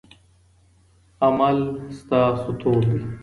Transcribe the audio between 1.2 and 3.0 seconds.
عمل ستاسو تول دی.